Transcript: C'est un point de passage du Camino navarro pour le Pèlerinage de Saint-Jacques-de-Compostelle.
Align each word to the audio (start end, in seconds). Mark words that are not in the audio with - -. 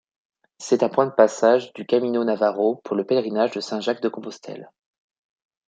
C'est 0.57 0.81
un 0.81 0.89
point 0.89 1.05
de 1.05 1.11
passage 1.13 1.73
du 1.73 1.85
Camino 1.85 2.23
navarro 2.23 2.77
pour 2.83 2.95
le 2.95 3.05
Pèlerinage 3.05 3.51
de 3.51 3.59
Saint-Jacques-de-Compostelle. 3.59 4.71